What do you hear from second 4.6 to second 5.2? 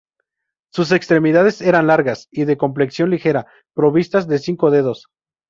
dedos.